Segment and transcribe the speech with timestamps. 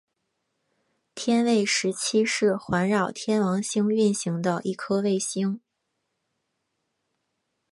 [1.13, 5.61] 天卫十七是环绕天王星运行的一颗卫星。